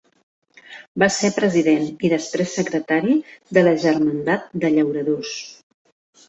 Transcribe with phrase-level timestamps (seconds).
[1.01, 3.19] Va ser president i després secretari
[3.59, 5.37] de la Germandat de Llauradors.